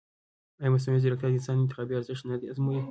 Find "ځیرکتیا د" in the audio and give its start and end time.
1.03-1.33